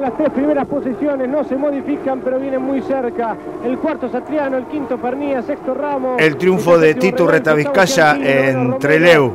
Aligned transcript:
Las 0.00 0.16
tres 0.16 0.30
primeras 0.30 0.66
posiciones 0.66 1.28
no 1.28 1.42
se 1.44 1.56
modifican, 1.56 2.20
pero 2.20 2.38
vienen 2.38 2.62
muy 2.62 2.80
cerca. 2.82 3.36
El 3.64 3.78
cuarto 3.78 4.08
Satriano, 4.08 4.56
el 4.56 4.64
quinto 4.66 4.98
Pernía, 4.98 5.42
sexto 5.42 5.74
Ramos. 5.74 6.20
El 6.20 6.36
triunfo 6.36 6.78
de 6.78 6.94
Tito 6.94 7.26
Retavizcaya 7.26 8.16
en 8.16 8.78
Treleu 8.78 9.32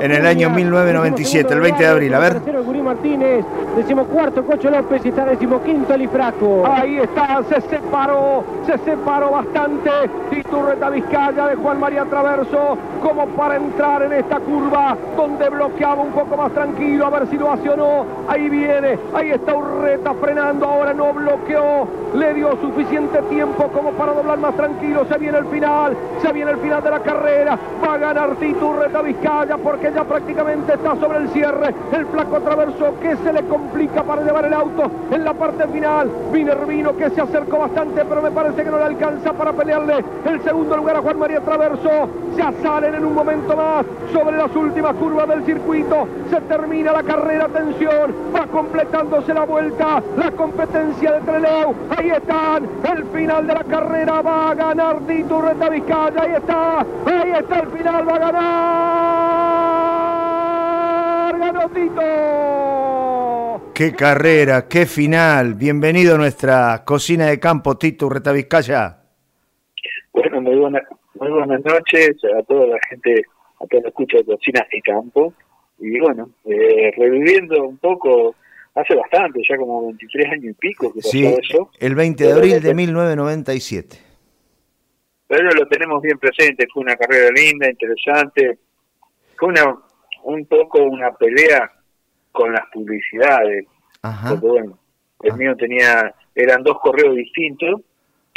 en 0.00 0.12
el 0.12 0.26
año 0.26 0.50
1997, 0.50 1.52
el 1.52 1.60
20 1.60 1.82
de 1.82 1.88
abril. 1.88 2.14
A 2.14 2.18
ver. 2.18 2.34
Tercero 2.34 2.64
Gurí 2.64 2.82
Martínez, 2.82 3.44
decimocuarto 3.76 4.44
Cocho 4.44 4.70
López 4.70 5.04
y 5.04 5.08
está 5.08 5.24
decimoquinto 5.24 5.96
Lifraco. 5.96 6.64
Ahí 6.66 6.98
está, 6.98 7.42
se 7.48 7.60
separó, 7.62 8.44
se 8.66 8.78
separó 8.78 9.30
bastante. 9.30 9.90
Titurreta 10.30 10.90
Vizcaya 10.90 11.48
de 11.48 11.56
Juan 11.56 11.80
María 11.80 12.04
Traverso, 12.04 12.78
como 13.02 13.26
para 13.28 13.56
entrar 13.56 14.02
en 14.02 14.12
esta 14.12 14.38
curva 14.40 14.96
donde 15.16 15.48
bloqueaba 15.48 16.02
un 16.02 16.12
poco 16.12 16.36
más 16.36 16.52
tranquilo, 16.52 17.06
a 17.06 17.10
ver 17.10 17.26
si 17.28 17.36
lo 17.36 17.52
hace 17.52 17.68
o 17.70 17.76
no. 17.76 18.06
Ahí 18.28 18.48
viene, 18.48 18.98
ahí 19.12 19.30
está 19.30 19.53
Urreta 19.54 20.14
frenando, 20.14 20.66
ahora 20.66 20.92
no 20.92 21.12
bloqueó, 21.12 21.86
le 22.14 22.34
dio 22.34 22.56
suficiente 22.60 23.20
tiempo 23.22 23.68
como 23.68 23.92
para 23.92 24.12
doblar 24.12 24.38
más 24.38 24.54
tranquilo. 24.56 25.04
Se 25.08 25.18
viene 25.18 25.38
el 25.38 25.46
final, 25.46 25.96
se 26.20 26.32
viene 26.32 26.50
el 26.52 26.56
final 26.58 26.82
de 26.82 26.90
la 26.90 27.00
carrera. 27.00 27.58
Va 27.84 27.94
a 27.94 27.98
ganar 27.98 28.36
Titurreta 28.36 29.02
Vizcaya 29.02 29.56
porque 29.58 29.92
ya 29.94 30.04
prácticamente 30.04 30.74
está 30.74 30.96
sobre 30.96 31.18
el 31.18 31.28
cierre. 31.30 31.74
El 31.92 32.06
flaco 32.06 32.40
Traverso 32.40 32.94
que 33.00 33.16
se 33.16 33.32
le 33.32 33.42
complica 33.44 34.02
para 34.02 34.22
llevar 34.22 34.44
el 34.44 34.54
auto 34.54 34.90
en 35.10 35.24
la 35.24 35.34
parte 35.34 35.66
final. 35.68 36.10
Minervino 36.32 36.96
que 36.96 37.10
se 37.10 37.20
acercó 37.20 37.58
bastante, 37.58 38.04
pero 38.04 38.22
me 38.22 38.30
parece 38.30 38.64
que 38.64 38.70
no 38.70 38.78
le 38.78 38.84
alcanza 38.84 39.32
para 39.32 39.52
pelearle 39.52 40.04
el 40.24 40.42
segundo 40.42 40.76
lugar 40.76 40.96
a 40.96 41.02
Juan 41.02 41.18
María 41.18 41.40
Traverso. 41.40 42.08
Ya 42.36 42.52
salen 42.62 42.94
en 42.94 43.04
un 43.04 43.14
momento 43.14 43.56
más 43.56 43.86
sobre 44.12 44.36
las 44.36 44.54
últimas 44.56 44.94
curvas 44.96 45.28
del 45.28 45.44
circuito. 45.44 46.08
Se 46.30 46.40
termina 46.42 46.92
la 46.92 47.02
carrera, 47.02 47.44
atención, 47.44 48.14
va 48.34 48.46
completándose 48.46 49.32
la 49.32 49.43
vuelta, 49.44 50.02
la 50.16 50.30
competencia 50.32 51.12
de 51.12 51.20
Treleu. 51.20 51.74
Ahí 51.96 52.10
están, 52.10 52.68
el 52.90 53.04
final 53.06 53.46
de 53.46 53.54
la 53.54 53.64
carrera 53.64 54.20
va 54.22 54.50
a 54.50 54.54
ganar 54.54 55.06
Tito 55.06 55.40
Reta 55.40 55.68
Vizcaya. 55.68 56.22
Ahí 56.22 56.34
está, 56.34 56.80
ahí 56.80 57.32
está 57.38 57.60
el 57.60 57.68
final, 57.68 58.08
va 58.08 58.14
a 58.14 58.18
ganar. 61.28 61.38
Ganó 61.38 61.68
Tito. 61.68 63.34
Qué 63.74 63.92
carrera, 63.92 64.68
qué 64.68 64.86
final. 64.86 65.54
Bienvenido 65.54 66.14
a 66.14 66.18
nuestra 66.18 66.84
cocina 66.84 67.26
de 67.26 67.40
campo, 67.40 67.76
Tito 67.76 68.08
Retavizcaya. 68.08 68.98
Bueno, 70.12 70.40
muy, 70.42 70.54
buena, 70.54 70.80
muy 71.14 71.28
buenas 71.28 71.60
noches 71.64 72.16
a 72.38 72.42
toda 72.44 72.68
la 72.68 72.78
gente, 72.88 73.24
a 73.60 73.66
toda 73.66 73.82
la 73.82 73.88
escucha 73.88 74.18
de 74.18 74.26
cocina 74.26 74.64
de 74.72 74.80
campo. 74.80 75.34
Y 75.80 75.98
bueno, 75.98 76.30
eh, 76.44 76.92
reviviendo 76.96 77.66
un 77.66 77.78
poco, 77.78 78.36
hace 78.74 78.94
bastante, 78.94 79.40
ya 79.48 79.56
como 79.56 79.86
23 79.86 80.32
años 80.32 80.44
y 80.44 80.52
pico 80.54 80.92
que 80.92 81.00
Sí, 81.02 81.24
pasó 81.24 81.38
eso. 81.40 81.70
el 81.78 81.94
20 81.94 82.24
de 82.24 82.28
Pero 82.30 82.38
abril 82.38 82.52
lo 82.54 82.60
de 82.60 82.68
que- 82.68 82.74
1997. 82.74 83.98
Pero 85.26 85.50
lo 85.50 85.66
tenemos 85.68 86.02
bien 86.02 86.18
presente, 86.18 86.66
fue 86.72 86.82
una 86.82 86.96
carrera 86.96 87.30
linda, 87.30 87.68
interesante. 87.70 88.58
Fue 89.36 89.48
una, 89.48 89.76
un 90.24 90.44
poco 90.46 90.82
una 90.82 91.12
pelea 91.12 91.70
con 92.30 92.52
las 92.52 92.64
publicidades. 92.72 93.66
Ajá. 94.02 94.30
Porque 94.30 94.46
bueno, 94.46 94.78
el 95.22 95.32
Ah. 95.32 95.36
mío 95.36 95.56
tenía, 95.56 96.14
eran 96.34 96.62
dos 96.62 96.78
correos 96.80 97.16
distintos. 97.16 97.80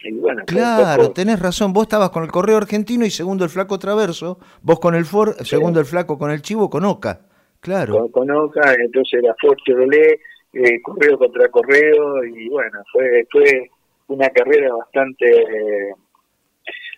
Y 0.03 0.11
bueno, 0.13 0.44
Claro, 0.45 1.01
poco- 1.03 1.13
tenés 1.13 1.39
razón. 1.39 1.73
Vos 1.73 1.83
estabas 1.83 2.11
con 2.11 2.23
el 2.23 2.31
correo 2.31 2.57
argentino 2.57 3.03
y 3.05 3.09
segundo 3.09 3.44
el 3.44 3.49
flaco 3.49 3.79
Traverso. 3.79 4.39
Vos 4.61 4.79
con 4.79 4.94
el 4.95 5.05
Ford, 5.05 5.35
segundo 5.41 5.79
el 5.79 5.85
flaco 5.88 6.17
con 6.19 6.29
el 6.31 6.41
Chivo, 6.44 6.69
con 6.69 6.85
Oca. 6.85 7.22
Claro. 7.67 8.09
con, 8.09 8.31
Oca, 8.31 8.75
entonces 8.79 9.21
era 9.21 9.35
Ford 9.41 9.57
Chevrolet, 9.65 10.21
eh, 10.53 10.81
correo 10.81 11.17
contra 11.17 11.49
correo, 11.49 12.23
y 12.23 12.47
bueno, 12.47 12.81
fue 12.93 13.27
fue 13.29 13.69
una 14.07 14.29
carrera 14.29 14.73
bastante 14.73 15.93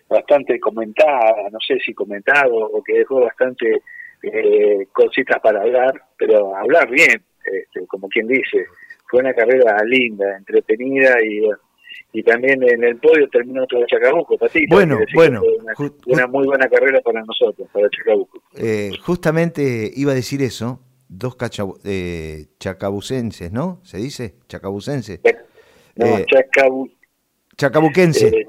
bastante 0.08 0.60
comentada, 0.60 1.50
no 1.50 1.58
sé 1.60 1.80
si 1.80 1.92
comentado 1.92 2.54
o 2.54 2.82
que 2.84 2.98
dejó 2.98 3.20
bastante 3.20 3.82
eh, 4.22 4.86
cositas 4.92 5.40
para 5.40 5.62
hablar, 5.62 5.92
pero 6.16 6.54
hablar 6.56 6.88
bien, 6.88 7.20
este, 7.44 7.84
como 7.88 8.08
quien 8.08 8.28
dice, 8.28 8.66
fue 9.08 9.20
una 9.20 9.34
carrera 9.34 9.76
linda, 9.84 10.36
entretenida 10.36 11.20
y 11.20 11.48
y 12.12 12.22
también 12.22 12.62
en 12.62 12.82
el 12.84 12.96
podio 12.98 13.28
terminó 13.28 13.66
todo 13.66 13.84
Chacabuco, 13.86 14.36
Patito. 14.36 14.74
Bueno, 14.74 14.98
bueno, 15.14 15.42
Una, 16.06 16.26
muy 16.26 16.46
buena 16.46 16.68
carrera 16.68 17.00
para 17.00 17.22
nosotros, 17.22 17.68
para 17.72 17.88
Chacabuco. 17.90 18.42
Eh, 18.56 18.90
justamente 19.04 19.90
iba 19.94 20.12
a 20.12 20.14
decir 20.14 20.42
eso. 20.42 20.80
Dos 21.12 21.36
cachabu- 21.36 21.80
eh, 21.84 22.46
chacabucenses, 22.60 23.50
¿no? 23.52 23.80
¿Se 23.82 23.98
dice? 23.98 24.36
Chacabucenses. 24.48 25.20
No, 25.96 26.06
Eh, 26.06 26.24
Chacabu- 26.26 26.90
Chacabuquense. 27.56 28.46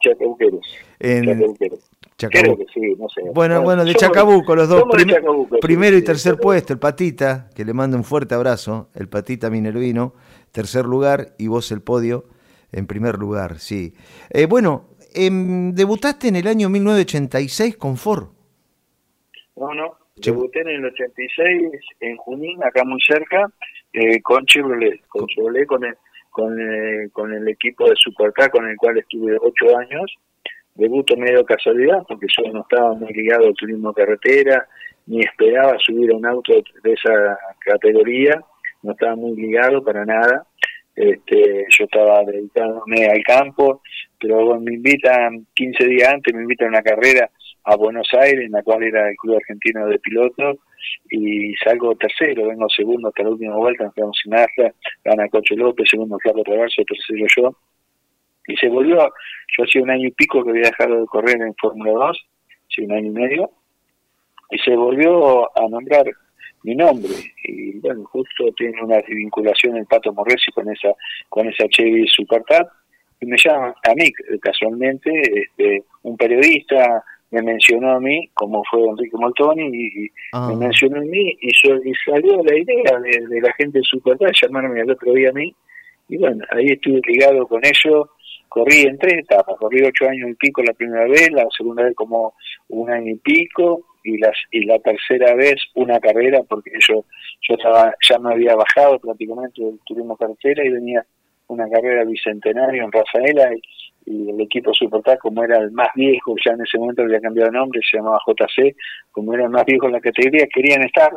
Chacabuqueros. 0.00 0.66
En- 0.98 1.24
Chacabuqueros. 1.26 1.90
Chacabu- 2.18 2.30
Creo 2.40 2.56
que 2.56 2.64
sí, 2.74 2.80
no 2.98 3.08
sé. 3.08 3.22
Bueno, 3.32 3.62
bueno, 3.62 3.84
de 3.84 3.92
somos- 3.92 4.00
Chacabuco 4.00 4.56
los 4.56 4.68
dos. 4.68 4.80
somos 4.80 4.96
de 4.96 5.04
Prim- 5.04 5.14
Chacabuco, 5.16 5.54
sí, 5.56 5.60
primero 5.60 5.96
y 5.96 6.02
tercer 6.02 6.34
sí. 6.34 6.38
puesto, 6.42 6.72
el 6.72 6.78
Patita, 6.78 7.48
que 7.54 7.64
le 7.64 7.72
mando 7.72 7.96
un 7.96 8.04
fuerte 8.04 8.34
abrazo. 8.34 8.88
El 8.94 9.08
Patita 9.08 9.50
Minervino, 9.50 10.14
tercer 10.50 10.84
lugar, 10.84 11.34
y 11.38 11.46
vos 11.46 11.70
el 11.70 11.80
podio 11.82 12.24
en 12.72 12.86
primer 12.86 13.16
lugar, 13.18 13.58
sí. 13.58 13.94
Eh, 14.30 14.46
bueno, 14.46 14.88
em, 15.14 15.72
debutaste 15.74 16.28
en 16.28 16.36
el 16.36 16.46
año 16.46 16.68
1986 16.68 17.76
con 17.76 17.96
Ford. 17.96 18.28
No, 19.56 19.74
no. 19.74 19.96
Che- 20.20 20.32
Debuté 20.32 20.60
en 20.60 20.68
el 20.68 20.84
86 20.84 21.70
en 22.00 22.16
Junín, 22.16 22.62
acá 22.64 22.82
muy 22.84 23.00
cerca, 23.00 23.50
eh, 23.92 24.20
con 24.22 24.44
Chevrolet. 24.46 25.00
Con 25.08 25.26
Chevrolet, 25.26 25.66
con 25.66 25.84
el, 25.84 25.94
con, 26.30 26.60
eh, 26.60 27.08
con 27.12 27.32
el 27.32 27.48
equipo 27.48 27.88
de 27.88 27.94
Supercar 27.96 28.50
con 28.50 28.68
el 28.68 28.76
cual 28.76 28.98
estuve 28.98 29.36
ocho 29.40 29.76
años. 29.78 30.12
Debuto 30.74 31.16
medio 31.16 31.44
casualidad, 31.44 32.04
porque 32.08 32.26
yo 32.36 32.52
no 32.52 32.60
estaba 32.62 32.94
muy 32.94 33.12
ligado 33.12 33.46
al 33.46 33.54
turismo 33.54 33.92
carretera, 33.92 34.68
ni 35.06 35.20
esperaba 35.20 35.76
subir 35.78 36.12
a 36.12 36.16
un 36.16 36.26
auto 36.26 36.52
de 36.84 36.92
esa 36.92 37.36
categoría, 37.60 38.40
no 38.82 38.92
estaba 38.92 39.16
muy 39.16 39.34
ligado 39.34 39.82
para 39.82 40.04
nada. 40.04 40.46
Este, 40.98 41.64
yo 41.68 41.84
estaba 41.84 42.24
dedicándome 42.24 43.06
al 43.06 43.22
campo, 43.22 43.82
pero 44.18 44.58
me 44.58 44.74
invitan 44.74 45.46
15 45.54 45.86
días 45.86 46.12
antes, 46.12 46.34
me 46.34 46.42
invitan 46.42 46.66
a 46.66 46.70
una 46.70 46.82
carrera 46.82 47.30
a 47.62 47.76
Buenos 47.76 48.08
Aires, 48.14 48.46
en 48.46 48.50
la 48.50 48.64
cual 48.64 48.82
era 48.82 49.08
el 49.08 49.14
Club 49.14 49.36
Argentino 49.36 49.86
de 49.86 50.00
Pilotos, 50.00 50.56
y 51.08 51.54
salgo 51.64 51.94
tercero, 51.94 52.48
vengo 52.48 52.68
segundo 52.68 53.08
hasta 53.08 53.22
la 53.22 53.28
última 53.28 53.54
vuelta, 53.54 53.84
nos 53.84 53.94
quedamos 53.94 54.18
sin 54.20 54.32
nada, 54.32 54.48
gana 55.04 55.28
Coche 55.28 55.54
López, 55.54 55.86
segundo 55.88 56.18
Flaco 56.18 56.42
Traverso, 56.42 56.82
tercero 56.82 57.26
yo, 57.36 57.56
y 58.48 58.56
se 58.56 58.68
volvió, 58.68 58.96
yo 58.96 59.64
hacía 59.64 59.82
un 59.82 59.90
año 59.90 60.08
y 60.08 60.12
pico 60.12 60.42
que 60.42 60.50
había 60.50 60.70
dejado 60.70 61.00
de 61.00 61.06
correr 61.06 61.40
en 61.40 61.54
Fórmula 61.54 61.92
2, 61.92 62.26
hacía 62.72 62.86
un 62.86 62.92
año 62.92 63.06
y 63.06 63.10
medio, 63.10 63.50
y 64.50 64.58
se 64.58 64.74
volvió 64.74 65.44
a 65.56 65.68
nombrar 65.68 66.06
mi 66.68 66.74
nombre. 66.74 67.10
Y 67.44 67.78
bueno 67.80 68.04
justo 68.04 68.52
tiene 68.56 68.82
una 68.82 69.00
vinculación 69.08 69.76
el 69.76 69.86
Pato 69.86 70.12
Morresi 70.12 70.50
con 70.52 70.68
esa 70.70 70.90
con 71.28 71.48
esa 71.48 71.66
Chevy 71.68 72.06
Supercat 72.08 72.68
y 73.20 73.26
me 73.26 73.36
llama 73.42 73.74
a 73.90 73.94
mí 73.94 74.10
casualmente 74.40 75.10
este 75.34 75.82
un 76.02 76.16
periodista 76.16 77.02
me 77.30 77.42
mencionó 77.42 77.92
a 77.92 78.00
mí 78.00 78.28
como 78.34 78.62
fue 78.70 78.80
Enrique 78.86 79.16
Moltoni 79.16 79.66
y, 79.72 80.04
y 80.04 80.10
Ah. 80.32 80.48
me 80.50 80.56
mencionó 80.66 80.98
a 80.98 81.04
mí 81.04 81.36
y, 81.40 81.50
yo, 81.62 81.76
y 81.76 81.92
salió 82.04 82.42
la 82.42 82.54
idea 82.58 82.98
de, 83.00 83.26
de 83.26 83.40
la 83.40 83.52
gente 83.54 83.78
de 83.78 83.84
Supercat 83.84 84.32
llamarme 84.42 84.82
al 84.82 84.90
otro 84.90 85.12
día 85.14 85.30
a 85.30 85.32
mí. 85.32 85.54
Y 86.10 86.16
bueno 86.18 86.44
ahí 86.50 86.66
estuve 86.66 87.00
ligado 87.06 87.46
con 87.46 87.62
ellos 87.64 88.08
corrí 88.48 88.82
en 88.82 88.98
tres 88.98 89.20
etapas. 89.20 89.56
Corrí 89.58 89.82
ocho 89.82 90.08
años 90.08 90.30
y 90.30 90.34
pico 90.34 90.62
la 90.62 90.72
primera 90.72 91.04
vez 91.06 91.30
la 91.30 91.46
segunda 91.56 91.84
vez 91.84 91.94
como 91.94 92.34
un 92.68 92.90
año 92.90 93.12
y 93.12 93.16
pico 93.16 93.84
y 94.04 94.18
las 94.18 94.36
y 94.50 94.64
la 94.64 94.78
tercera 94.78 95.34
vez 95.34 95.56
una 95.74 96.00
carrera 96.00 96.40
porque 96.48 96.72
yo 96.86 97.04
yo 97.42 97.54
estaba 97.54 97.94
ya 98.00 98.18
me 98.18 98.32
había 98.32 98.54
bajado 98.54 98.98
prácticamente 98.98 99.62
del 99.62 99.78
turismo 99.84 100.16
carretera 100.16 100.64
y 100.64 100.70
venía 100.70 101.04
una 101.48 101.68
carrera 101.68 102.04
bicentenario 102.04 102.84
en 102.84 102.92
Rafaela 102.92 103.50
y, 103.54 103.62
el 104.06 104.40
equipo 104.40 104.72
Supercar 104.72 105.18
como 105.18 105.44
era 105.44 105.58
el 105.58 105.70
más 105.70 105.88
viejo 105.94 106.34
ya 106.42 106.52
en 106.52 106.62
ese 106.62 106.78
momento 106.78 107.02
había 107.02 107.20
cambiado 107.20 107.50
de 107.50 107.58
nombre 107.58 107.80
se 107.82 107.98
llamaba 107.98 108.18
JC 108.26 108.74
como 109.10 109.34
era 109.34 109.44
el 109.44 109.50
más 109.50 109.66
viejo 109.66 109.86
en 109.86 109.92
la 109.92 110.00
categoría 110.00 110.46
querían 110.46 110.82
estar 110.82 111.12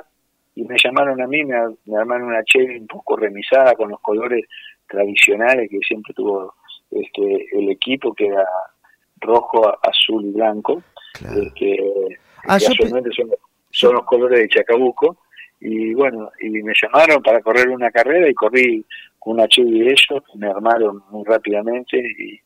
y 0.55 0.63
me 0.63 0.75
llamaron 0.77 1.21
a 1.21 1.27
mí 1.27 1.41
me, 1.45 1.55
me 1.85 1.97
armaron 1.97 2.27
una 2.27 2.43
Chevy 2.43 2.79
un 2.79 2.87
poco 2.87 3.15
remisada 3.15 3.75
con 3.75 3.91
los 3.91 4.01
colores 4.01 4.45
tradicionales 4.89 5.69
que 5.69 5.79
siempre 5.87 6.13
tuvo 6.13 6.53
este 6.91 7.47
el 7.57 7.69
equipo 7.69 8.13
que 8.13 8.27
era 8.27 8.45
rojo 9.19 9.71
azul 9.83 10.25
y 10.25 10.31
blanco 10.31 10.83
Claro. 11.13 11.41
este, 11.41 11.77
Ah, 12.47 12.57
yo 12.57 12.69
pe- 12.69 12.75
casualmente 12.77 13.09
son, 13.15 13.29
son 13.69 13.93
los 13.95 14.03
colores 14.05 14.39
de 14.39 14.47
Chacabuco. 14.49 15.17
Y 15.59 15.93
bueno 15.93 16.31
y 16.41 16.49
me 16.49 16.73
llamaron 16.81 17.21
para 17.21 17.39
correr 17.41 17.69
una 17.69 17.91
carrera 17.91 18.27
y 18.27 18.33
corrí 18.33 18.83
con 19.19 19.33
una 19.35 19.47
Chevy 19.47 19.81
de 19.81 19.91
ellos 19.91 20.23
me 20.35 20.47
armaron 20.47 21.03
muy 21.11 21.23
rápidamente 21.23 21.97
y, 21.99 22.39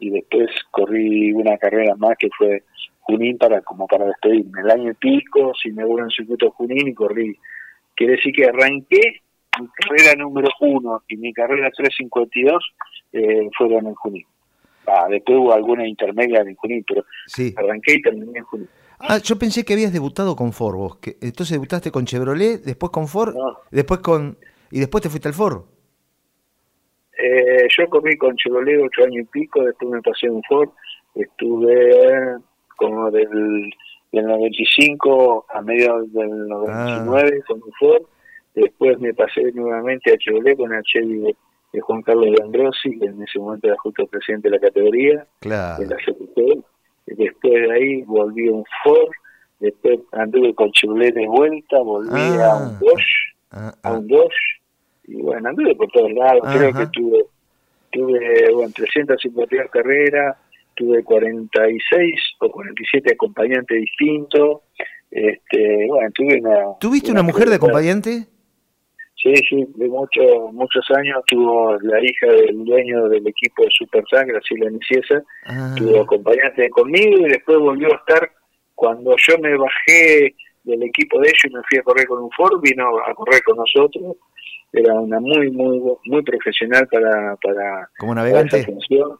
y 0.00 0.10
después 0.10 0.48
corrí 0.72 1.32
una 1.32 1.56
carrera 1.56 1.94
más 1.96 2.16
que 2.18 2.28
fue 2.36 2.64
Junín 3.02 3.38
para 3.38 3.60
como 3.62 3.86
para 3.86 4.06
despedirme. 4.06 4.60
El 4.62 4.70
año 4.72 4.90
y 4.90 4.94
pico 4.94 5.52
si 5.54 5.70
me 5.70 5.84
vuelvo 5.84 6.04
en 6.06 6.10
circuito 6.10 6.50
Junín 6.50 6.88
y 6.88 6.94
corrí. 6.94 7.38
Quiere 7.94 8.14
decir 8.16 8.34
que 8.34 8.46
arranqué 8.46 9.20
mi 9.60 9.68
carrera 9.68 10.14
número 10.16 10.48
uno 10.60 11.02
y 11.08 11.16
mi 11.16 11.32
carrera 11.32 11.70
352 11.76 12.64
eh, 13.12 13.48
fueron 13.56 13.86
en 13.86 13.94
Junín. 13.94 14.26
Ah, 14.86 15.06
después 15.10 15.38
hubo 15.38 15.52
alguna 15.52 15.86
intermedia 15.86 16.40
en 16.40 16.54
Junín, 16.56 16.84
pero 16.86 17.04
Sí. 17.26 17.54
arranqué 17.56 17.94
y 17.94 18.02
terminé 18.02 18.38
en 18.38 18.44
Junín. 18.44 18.68
Ah, 19.00 19.18
yo 19.18 19.38
pensé 19.38 19.64
que 19.64 19.74
habías 19.74 19.92
debutado 19.92 20.34
con 20.34 20.52
Ford 20.52 20.76
vos. 20.76 20.96
Que, 20.96 21.16
entonces 21.20 21.50
debutaste 21.52 21.90
con 21.92 22.04
Chevrolet, 22.04 22.62
después 22.62 22.90
con 22.90 23.06
Ford, 23.06 23.34
No. 23.34 23.58
después 23.70 24.00
con... 24.00 24.38
Y 24.70 24.80
después 24.80 25.02
te 25.02 25.08
fuiste 25.08 25.28
al 25.28 25.34
Ford. 25.34 25.62
Eh, 27.16 27.66
yo 27.76 27.88
corrí 27.88 28.16
con 28.16 28.36
Chevrolet 28.36 28.80
ocho 28.82 29.04
años 29.04 29.24
y 29.24 29.24
pico, 29.24 29.62
después 29.64 29.90
me 29.90 30.00
pasé 30.02 30.30
un 30.30 30.42
Ford, 30.48 30.68
estuve 31.14 32.36
como 32.76 33.10
del, 33.10 33.70
del 34.12 34.24
95 34.26 35.46
a 35.52 35.62
mediados 35.62 36.12
del 36.12 36.46
99 36.48 37.42
con 37.46 37.56
un 37.62 37.72
Ford, 37.78 38.02
después 38.62 38.98
me 39.00 39.14
pasé 39.14 39.50
nuevamente 39.52 40.12
a 40.12 40.16
Chevrolet 40.18 40.56
con 40.56 40.72
el 40.72 40.82
Chevy 40.82 41.18
de, 41.18 41.36
de 41.72 41.80
Juan 41.80 42.02
Carlos 42.02 42.26
de 42.36 42.42
Androsi, 42.44 42.98
que 42.98 43.06
en 43.06 43.22
ese 43.22 43.38
momento 43.38 43.66
era 43.68 43.76
justo 43.78 44.06
presidente 44.06 44.48
de 44.48 44.56
la 44.56 44.60
categoría, 44.60 45.26
Claro. 45.40 45.82
de 45.82 45.88
la 45.90 45.96
CPT, 45.96 46.64
después 47.06 47.52
de 47.54 47.72
ahí 47.72 48.02
volví 48.02 48.48
a 48.48 48.52
un 48.52 48.64
Ford, 48.84 49.10
después 49.60 49.98
anduve 50.12 50.54
con 50.54 50.70
Chevrolet 50.72 51.12
de 51.14 51.26
vuelta, 51.26 51.78
volví 51.80 52.20
a 52.20 52.52
Ah. 52.52 52.56
un 52.70 52.78
Dodge, 52.78 53.34
Ah, 53.50 53.72
a 53.82 53.88
ah. 53.88 53.98
un 53.98 54.06
Dodge 54.06 54.36
y 55.06 55.14
bueno, 55.22 55.48
anduve 55.48 55.74
por 55.74 55.88
todos 55.90 56.12
lados, 56.12 56.42
creo 56.54 56.72
que 56.72 56.86
tuve, 56.92 57.24
tuve 57.90 58.52
bueno, 58.52 58.70
352 58.74 59.70
carreras, 59.70 60.36
tuve 60.74 61.02
46 61.02 62.20
o 62.40 62.50
47 62.50 63.14
acompañantes 63.14 63.80
distintos, 63.80 64.60
este, 65.10 65.86
bueno, 65.88 66.10
tuve 66.14 66.40
una... 66.40 66.78
¿Tuviste 66.78 67.10
una 67.10 67.22
mujer 67.22 67.48
de 67.48 67.56
acompañante? 67.56 68.26
Sí, 69.20 69.34
sí, 69.48 69.66
de 69.74 69.88
muchos 69.88 70.52
muchos 70.52 70.86
años 70.96 71.20
tuvo 71.26 71.76
la 71.80 72.00
hija 72.00 72.26
del 72.28 72.64
dueño 72.64 73.08
del 73.08 73.26
equipo 73.26 73.64
de 73.64 73.68
Super 73.70 74.04
Graciela 74.10 74.70
Niciesa, 74.70 75.22
Ah, 75.44 75.74
tuvo 75.76 76.02
acompañante 76.02 76.70
conmigo 76.70 77.26
y 77.26 77.30
después 77.30 77.58
volvió 77.58 77.88
a 77.92 77.96
estar 77.96 78.30
cuando 78.76 79.16
yo 79.16 79.38
me 79.38 79.56
bajé 79.56 80.34
del 80.62 80.82
equipo 80.84 81.18
de 81.20 81.28
ellos 81.28 81.44
y 81.46 81.54
me 81.54 81.62
fui 81.68 81.78
a 81.78 81.82
correr 81.82 82.06
con 82.06 82.22
un 82.22 82.30
Ford, 82.30 82.60
vino 82.62 82.84
a 83.04 83.12
correr 83.14 83.42
con 83.42 83.56
nosotros. 83.56 84.16
Era 84.72 84.94
una 84.94 85.18
muy, 85.18 85.50
muy, 85.50 85.80
muy 86.04 86.22
profesional 86.22 86.86
para, 86.86 87.34
para, 87.42 87.88
como 87.98 88.12
para 88.12 88.22
navegante. 88.22 88.58
esa 88.58 88.66
función. 88.66 89.18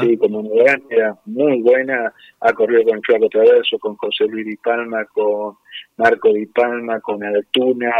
Sí, 0.00 0.16
como 0.16 0.42
era 0.90 1.16
muy 1.26 1.62
buena. 1.62 2.12
Ha 2.40 2.52
corrido 2.52 2.82
con 2.84 3.00
Flaco 3.02 3.28
Traverso, 3.28 3.78
con 3.78 3.94
José 3.96 4.24
Luis 4.26 4.44
Di 4.46 4.56
Palma, 4.56 5.04
con 5.06 5.56
Marco 5.96 6.32
Di 6.32 6.46
Palma, 6.46 7.00
con 7.00 7.22
Altuna, 7.22 7.92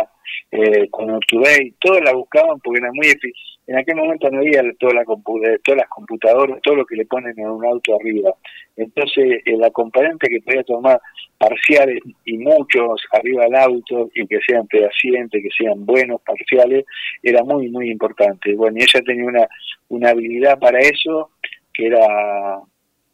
eh, 0.51 0.89
con 0.91 1.11
Ortubey. 1.11 1.75
Todos 1.79 2.01
la 2.03 2.13
buscaban 2.13 2.59
porque 2.61 2.81
era 2.81 2.91
muy 2.93 3.07
efi- 3.07 3.33
En 3.69 3.77
aquel 3.79 3.95
momento 3.97 4.29
no 4.31 4.39
había 4.39 4.63
toda 4.81 4.95
la 4.95 5.03
eh, 5.03 5.59
todas 5.63 5.79
las 5.79 5.89
computadoras, 5.89 6.61
todo 6.63 6.75
lo 6.75 6.85
que 6.87 6.97
le 6.97 7.07
ponen 7.07 7.39
en 7.39 7.49
un 7.49 7.65
auto 7.65 7.95
arriba. 7.95 8.35
Entonces, 8.77 9.41
el 9.45 9.63
acompañante 9.63 10.27
que 10.29 10.41
podía 10.41 10.65
tomar 10.65 11.01
parciales 11.39 12.01
y 12.25 12.37
muchos 12.39 13.01
arriba 13.13 13.45
del 13.45 13.55
auto 13.55 14.11
y 14.15 14.27
que 14.27 14.41
sean 14.45 14.67
pedacientes, 14.67 15.41
que 15.41 15.51
sean 15.57 15.87
buenos 15.87 16.21
parciales, 16.23 16.85
era 17.23 17.45
muy, 17.45 17.69
muy 17.69 17.91
importante. 17.91 18.55
Bueno, 18.57 18.79
y 18.79 18.83
ella 18.83 19.01
tenía 19.07 19.25
una, 19.25 19.47
una 19.89 20.11
habilidad 20.11 20.59
para 20.59 20.81
eso 20.81 21.31
que 21.81 21.87
era 21.87 22.61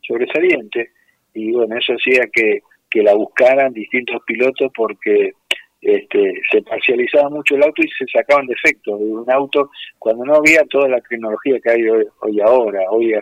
sobresaliente 0.03 0.91
y 1.35 1.53
bueno, 1.53 1.77
eso 1.77 1.93
hacía 1.93 2.27
que, 2.33 2.61
que 2.91 3.03
la 3.03 3.15
buscaran 3.15 3.73
distintos 3.73 4.21
pilotos 4.27 4.73
porque 4.75 5.35
este, 5.83 6.33
se 6.51 6.63
parcializaba 6.63 7.31
mucho 7.31 7.55
el 7.55 7.63
auto 7.63 7.83
y 7.83 7.89
se 7.91 8.07
sacaban 8.13 8.47
defectos 8.47 8.99
de 8.99 9.05
un 9.05 9.31
auto 9.31 9.71
cuando 9.99 10.25
no 10.25 10.35
había 10.35 10.65
toda 10.65 10.89
la 10.89 11.01
tecnología 11.01 11.61
que 11.63 11.71
hay 11.71 11.89
hoy, 11.89 12.07
hoy 12.23 12.41
ahora. 12.41 12.81
Hoy, 12.91 13.15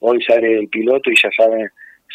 hoy 0.00 0.22
sale 0.22 0.58
el 0.58 0.68
piloto 0.68 1.10
y 1.10 1.16
ya 1.20 1.30
saben 1.36 1.68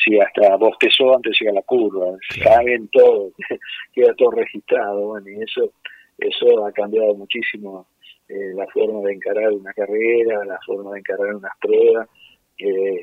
si 0.04 0.18
hasta 0.20 0.56
bostezó 0.56 1.16
antes 1.16 1.32
de 1.32 1.38
llegar 1.40 1.58
a 1.58 1.60
la 1.60 1.66
curva, 1.66 2.18
saben 2.44 2.88
todo, 2.90 3.32
queda 3.94 4.14
todo 4.14 4.32
registrado, 4.32 5.08
bueno, 5.08 5.28
y 5.28 5.42
eso, 5.42 5.74
eso 6.20 6.66
ha 6.66 6.72
cambiado 6.72 7.16
muchísimo 7.16 7.88
eh, 8.30 8.54
la 8.54 8.68
forma 8.68 9.08
de 9.08 9.14
encarar 9.14 9.52
una 9.52 9.74
carrera, 9.74 10.46
la 10.46 10.60
forma 10.66 10.92
de 10.94 11.00
encarar 11.00 11.34
unas 11.36 11.52
pruebas, 11.60 12.08
eh, 12.58 13.00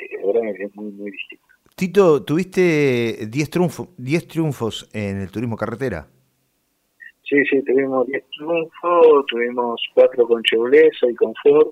es 0.59 0.77
muy, 0.77 0.91
muy 0.93 1.11
distinto. 1.11 1.45
Tito, 1.77 2.25
tuviste 2.25 3.27
10 3.27 3.51
triunfos, 3.51 3.89
10 3.99 4.29
triunfos 4.29 4.89
en 4.93 5.21
el 5.21 5.31
turismo 5.31 5.57
carretera. 5.57 6.07
Sí, 7.29 7.43
sí, 7.51 7.63
tuvimos 7.63 8.07
10 8.07 8.25
triunfos, 8.31 9.27
tuvimos 9.27 9.83
4 9.95 10.27
con 10.27 10.43
Chevrolet, 10.43 10.93
6 11.01 11.17
con 11.17 11.35
Ford, 11.43 11.69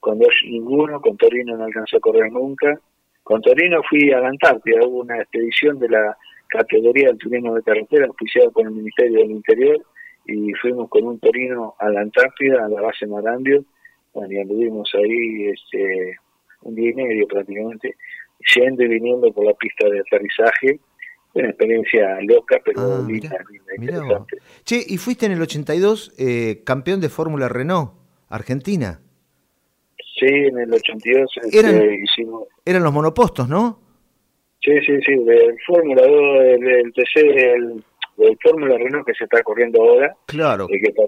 con 0.00 0.18
dos 0.18 0.34
ninguno, 0.46 1.00
con 1.00 1.16
Torino 1.16 1.56
no 1.56 1.64
alcanzó 1.64 1.96
a 1.96 2.00
correr 2.00 2.30
nunca. 2.32 2.78
Con 3.22 3.40
Torino 3.42 3.82
fui 3.88 4.12
a 4.12 4.20
la 4.20 4.28
Antártida, 4.28 4.86
hubo 4.86 5.00
una 5.00 5.18
expedición 5.18 5.78
de 5.78 5.88
la 5.88 6.16
categoría 6.48 7.08
del 7.08 7.18
turismo 7.18 7.54
de 7.54 7.62
carretera 7.62 8.06
auspiciada 8.06 8.50
por 8.50 8.66
el 8.66 8.72
Ministerio 8.72 9.18
del 9.20 9.30
Interior 9.30 9.82
y 10.26 10.52
fuimos 10.54 10.88
con 10.88 11.04
un 11.04 11.18
Torino 11.18 11.74
a 11.78 11.88
la 11.90 12.00
Antártida, 12.00 12.64
a 12.64 12.68
la 12.68 12.80
base 12.80 13.06
Marambio, 13.06 13.64
bueno, 14.12 14.32
y 14.32 14.38
anduvimos 14.38 14.90
ahí 14.94 15.48
este, 15.48 16.16
un 16.64 16.74
día 16.74 16.90
y 16.90 16.94
medio 16.94 17.26
prácticamente, 17.28 17.94
yendo 18.54 18.82
y 18.82 18.88
viniendo 18.88 19.32
por 19.32 19.44
la 19.46 19.54
pista 19.54 19.88
de 19.88 20.00
aterrizaje, 20.00 20.80
una 21.34 21.48
experiencia 21.48 22.18
loca, 22.22 22.60
pero 22.64 22.80
Ah, 22.80 23.04
linda, 23.06 23.30
mirá, 23.30 23.44
linda, 23.50 23.72
mirá 23.78 23.98
vos. 23.98 24.04
interesante. 24.22 24.36
Che, 24.64 24.84
y 24.86 24.96
fuiste 24.98 25.26
en 25.26 25.32
el 25.32 25.42
82 25.42 26.14
eh, 26.18 26.62
campeón 26.64 27.00
de 27.00 27.08
Fórmula 27.08 27.48
Renault, 27.48 27.92
Argentina. 28.28 29.00
Sí, 30.18 30.26
en 30.28 30.58
el 30.58 30.72
82 30.72 31.30
este, 31.42 31.58
Eran- 31.58 31.92
hicimos... 32.02 32.44
Eran 32.64 32.82
los 32.84 32.92
monopostos, 32.92 33.48
¿no? 33.48 33.80
Sí, 34.62 34.72
sí, 34.86 34.92
sí, 35.04 35.24
del 35.24 35.56
Fórmula 35.66 36.02
2, 36.06 36.60
del, 36.60 36.92
TC, 36.94 37.20
del, 37.34 37.84
del 38.16 38.38
Fórmula 38.42 38.78
Renault 38.78 39.04
que 39.06 39.12
se 39.14 39.24
está 39.24 39.42
corriendo 39.42 39.82
ahora, 39.82 40.14
Claro. 40.26 40.66
y 40.70 40.80
que 40.80 40.88
está, 40.88 41.02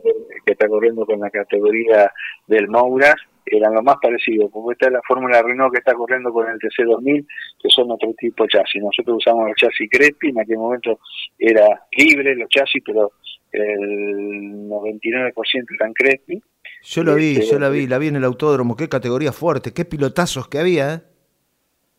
que 0.45 0.53
está 0.53 0.69
corriendo 0.69 1.07
con 1.07 1.21
la 1.21 1.31
categoría 1.31 2.11
del 2.49 2.69
Mouras, 2.69 3.15
eran 3.47 3.75
lo 3.75 3.83
más 3.83 3.97
parecido, 4.03 4.51
porque 4.51 4.73
está 4.73 4.91
la 4.91 5.01
Fórmula 5.07 5.41
Renault 5.43 5.73
que 5.73 5.79
está 5.79 5.95
corriendo 5.95 6.33
con 6.33 6.49
el 6.49 6.59
TC2000, 6.59 7.27
que 7.63 7.69
son 7.69 7.91
otro 7.91 8.13
tipo 8.19 8.45
de 8.45 8.49
chasis. 8.49 8.83
Nosotros 8.83 9.19
usamos 9.19 9.49
el 9.49 9.55
chasis 9.55 9.89
Crespi, 9.91 10.31
en 10.31 10.41
aquel 10.41 10.59
momento 10.59 10.99
era 11.39 11.87
libre 11.97 12.35
los 12.35 12.49
chasis, 12.49 12.83
pero 12.85 13.13
el 13.53 14.69
99% 14.69 15.33
eran 15.79 15.93
Crespi. 15.93 16.43
Yo 16.83 17.03
lo 17.05 17.15
vi, 17.15 17.37
Este, 17.37 17.53
yo 17.53 17.59
la 17.59 17.69
vi, 17.69 17.87
la 17.87 17.99
vi 17.99 18.09
en 18.09 18.17
el 18.17 18.25
autódromo. 18.25 18.77
Qué 18.77 18.89
categoría 18.89 19.33
fuerte, 19.33 19.73
qué 19.73 19.85
pilotazos 19.85 20.49
que 20.49 20.59
había, 20.59 20.95
¿eh? 20.95 21.01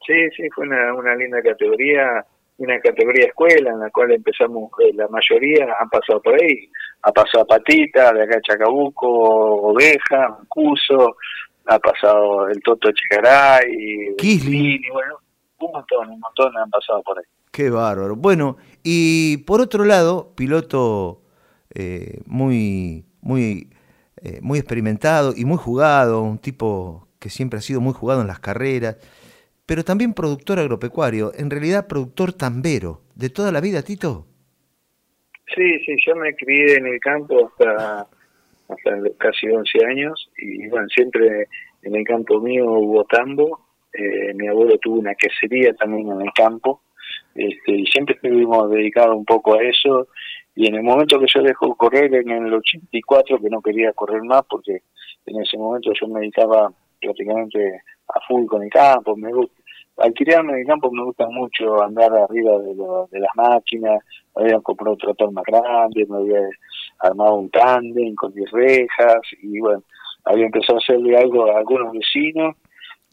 Sí, 0.05 0.29
sí, 0.35 0.43
fue 0.55 0.65
una, 0.65 0.93
una 0.93 1.15
linda 1.15 1.41
categoría, 1.41 2.25
una 2.57 2.79
categoría 2.79 3.25
escuela 3.25 3.71
en 3.71 3.79
la 3.79 3.89
cual 3.89 4.13
empezamos, 4.13 4.71
eh, 4.79 4.93
la 4.93 5.07
mayoría 5.09 5.67
han 5.79 5.89
pasado 5.89 6.21
por 6.21 6.41
ahí, 6.41 6.69
ha 7.01 7.11
pasado 7.11 7.45
Patita, 7.45 8.11
de 8.11 8.23
acá 8.23 8.39
Chacabuco, 8.41 9.07
Oveja, 9.07 10.37
Cuso, 10.47 11.17
ha 11.67 11.79
pasado 11.79 12.47
el 12.49 12.61
Toto 12.61 12.89
Checaray, 12.91 14.15
Kisling. 14.17 14.81
y 14.83 14.89
bueno, 14.89 15.15
un 15.59 15.71
montón, 15.71 16.09
un 16.09 16.19
montón 16.19 16.57
han 16.57 16.69
pasado 16.69 17.01
por 17.03 17.19
ahí. 17.19 17.25
Qué 17.51 17.69
bárbaro. 17.69 18.15
Bueno, 18.15 18.57
y 18.83 19.37
por 19.37 19.61
otro 19.61 19.83
lado, 19.83 20.33
piloto 20.35 21.21
eh, 21.73 22.21
muy, 22.25 23.05
muy, 23.21 23.69
eh, 24.21 24.39
muy 24.41 24.59
experimentado 24.59 25.33
y 25.35 25.45
muy 25.45 25.57
jugado, 25.57 26.21
un 26.21 26.39
tipo 26.39 27.07
que 27.19 27.29
siempre 27.29 27.59
ha 27.59 27.61
sido 27.61 27.81
muy 27.81 27.93
jugado 27.93 28.21
en 28.21 28.27
las 28.27 28.39
carreras, 28.39 28.97
pero 29.65 29.83
también 29.83 30.13
productor 30.13 30.59
agropecuario, 30.59 31.31
en 31.35 31.49
realidad 31.49 31.87
productor 31.87 32.33
tambero, 32.33 33.01
de 33.15 33.29
toda 33.29 33.51
la 33.51 33.59
vida, 33.59 33.81
Tito. 33.81 34.25
Sí, 35.55 35.79
sí, 35.85 35.95
yo 36.05 36.15
me 36.15 36.35
crié 36.35 36.75
en 36.75 36.87
el 36.87 36.99
campo 36.99 37.47
hasta, 37.47 38.07
hasta 38.69 38.91
casi 39.17 39.47
11 39.47 39.85
años 39.85 40.29
y 40.37 40.67
bueno, 40.67 40.87
siempre 40.89 41.47
en 41.83 41.95
el 41.95 42.03
campo 42.03 42.39
mío 42.39 42.65
hubo. 42.65 43.05
Eh, 43.93 44.33
mi 44.35 44.47
abuelo 44.47 44.77
tuvo 44.77 44.99
una 44.99 45.15
quesería 45.15 45.73
también 45.73 46.11
en 46.11 46.21
el 46.21 46.31
campo 46.33 46.81
este, 47.35 47.71
y 47.71 47.85
siempre 47.87 48.15
estuvimos 48.15 48.69
dedicados 48.69 49.15
un 49.15 49.25
poco 49.25 49.55
a 49.55 49.63
eso. 49.63 50.07
Y 50.55 50.67
en 50.67 50.75
el 50.75 50.83
momento 50.83 51.19
que 51.19 51.27
yo 51.33 51.41
dejo 51.41 51.75
correr 51.75 52.13
en 52.13 52.29
el 52.29 52.53
84, 52.53 53.39
que 53.39 53.49
no 53.49 53.61
quería 53.61 53.93
correr 53.93 54.23
más 54.23 54.41
porque 54.49 54.81
en 55.25 55.41
ese 55.41 55.57
momento 55.57 55.91
yo 55.99 56.07
me 56.07 56.21
dedicaba 56.21 56.71
prácticamente 56.99 57.81
a 58.07 58.19
full 58.27 58.45
con 58.47 58.63
el 58.63 58.69
campo, 58.69 59.15
me 59.15 59.31
gusta. 59.31 59.55
Al 59.97 60.13
criarme 60.13 60.53
en 60.53 60.59
el 60.59 60.65
campo 60.67 60.91
me 60.91 61.03
gusta 61.03 61.27
mucho 61.27 61.81
andar 61.81 62.13
arriba 62.13 62.57
de, 62.59 62.75
lo- 62.75 63.07
de 63.11 63.19
las 63.19 63.31
máquinas, 63.35 64.03
me 64.35 64.43
habían 64.43 64.61
comprado 64.61 64.93
un 64.93 64.97
tractor 64.99 65.31
más 65.31 65.43
grande, 65.45 66.05
me 66.07 66.17
había 66.17 66.49
armado 66.99 67.35
un 67.35 67.49
tándem 67.49 68.13
con 68.15 68.31
10 68.33 68.49
rejas 68.51 69.21
y 69.41 69.59
bueno, 69.59 69.81
había 70.25 70.45
empezado 70.45 70.77
a 70.77 70.81
hacerle 70.81 71.17
algo 71.17 71.51
a 71.51 71.57
algunos 71.59 71.91
vecinos 71.93 72.55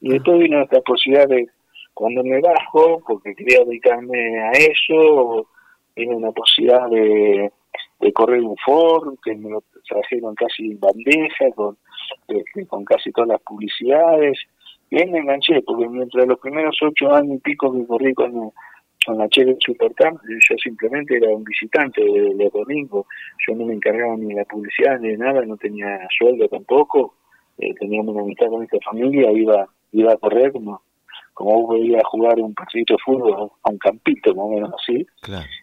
y 0.00 0.10
después 0.10 0.38
vino 0.38 0.60
esta 0.62 0.80
posibilidad 0.82 1.26
de 1.28 1.46
cuando 1.94 2.22
me 2.24 2.40
bajo, 2.40 3.00
porque 3.06 3.34
quería 3.34 3.64
dedicarme 3.64 4.40
a 4.40 4.50
eso, 4.50 5.46
vino 5.94 6.16
una 6.16 6.32
posibilidad 6.32 6.88
de, 6.90 7.52
de 8.00 8.12
correr 8.12 8.40
un 8.42 8.56
Ford, 8.64 9.14
que 9.24 9.34
me 9.36 9.48
lo 9.50 9.62
trajeron 9.88 10.34
casi 10.34 10.72
en 10.72 10.80
bandeja, 10.80 11.50
con, 11.54 11.78
este, 12.28 12.66
con 12.66 12.84
casi 12.84 13.12
todas 13.12 13.28
las 13.28 13.40
publicidades. 13.42 14.36
Bien 14.94 15.10
me 15.10 15.18
enganché, 15.18 15.60
porque 15.62 15.88
mientras 15.88 16.24
los 16.24 16.38
primeros 16.38 16.76
ocho 16.80 17.12
años 17.12 17.38
y 17.38 17.40
pico 17.40 17.72
que 17.72 17.84
corrí 17.84 18.14
con, 18.14 18.52
con 19.04 19.18
la 19.18 19.28
Chevy 19.28 19.56
Supercamp, 19.58 20.20
yo 20.22 20.56
simplemente 20.56 21.16
era 21.16 21.30
un 21.30 21.42
visitante 21.42 22.00
de 22.00 22.32
los 22.36 22.52
domingos, 22.52 23.04
yo 23.44 23.56
no 23.56 23.66
me 23.66 23.74
encargaba 23.74 24.16
ni 24.16 24.26
de 24.26 24.34
la 24.36 24.44
publicidad 24.44 25.00
ni 25.00 25.08
de 25.08 25.16
nada, 25.16 25.44
no 25.44 25.56
tenía 25.56 26.06
sueldo 26.16 26.46
tampoco, 26.46 27.16
eh, 27.58 27.74
teníamos 27.74 28.14
una 28.14 28.22
amistad 28.22 28.46
con 28.46 28.62
esta 28.62 28.78
familia, 28.84 29.32
iba 29.32 29.66
iba 29.90 30.12
a 30.12 30.16
correr 30.16 30.52
como 30.52 30.80
como 31.32 31.62
vos 31.62 31.76
a 31.76 32.08
jugar 32.10 32.38
un 32.38 32.54
partidito 32.54 32.94
de 32.94 33.02
fútbol 33.04 33.50
a 33.64 33.70
un 33.70 33.78
campito, 33.78 34.32
más 34.36 34.44
o 34.44 34.50
menos 34.50 34.70
así. 34.80 35.04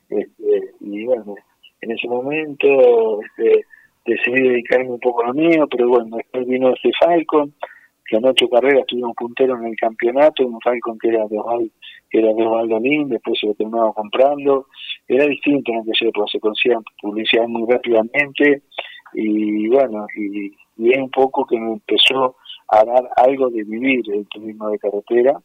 Este, 0.09 0.73
y 0.81 1.05
bueno, 1.05 1.35
en 1.79 1.91
ese 1.91 2.05
momento 2.09 3.21
este, 3.21 3.65
decidí 4.05 4.49
dedicarme 4.49 4.89
un 4.89 4.99
poco 4.99 5.23
a 5.23 5.27
lo 5.27 5.33
mío, 5.35 5.65
pero 5.71 5.87
bueno, 5.87 6.17
después 6.17 6.45
vino 6.45 6.73
este 6.73 6.91
Falcon, 6.99 7.53
en 8.17 8.25
ocho 8.25 8.49
carreras 8.49 8.85
tuvimos 8.87 9.15
puntero 9.17 9.57
en 9.57 9.67
el 9.67 9.75
campeonato, 9.75 10.45
un 10.45 10.59
Falcon 10.61 10.97
que 10.99 11.09
era 11.09 11.27
de 11.27 11.37
Osvaldo, 11.37 11.69
que 12.09 12.19
era 12.19 12.33
de 12.33 12.45
Osvaldo 12.45 12.79
después 13.07 13.39
se 13.39 13.47
lo 13.47 13.53
terminaba 13.53 13.93
comprando, 13.93 14.67
era 15.07 15.25
distinto 15.25 15.71
en 15.71 15.79
aquella 15.79 16.09
época, 16.09 16.31
se 16.31 16.39
conocían 16.39 16.83
publicidad 17.01 17.47
muy 17.47 17.71
rápidamente, 17.71 18.63
y 19.13 19.67
bueno, 19.67 20.07
y, 20.15 20.51
y 20.77 20.93
es 20.93 20.99
un 20.99 21.09
poco 21.09 21.45
que 21.45 21.59
me 21.59 21.73
empezó 21.73 22.35
a 22.69 22.83
dar 22.85 23.09
algo 23.17 23.49
de 23.49 23.63
vivir 23.63 24.01
el 24.11 24.27
turismo 24.27 24.69
de 24.69 24.79
carretera, 24.79 25.39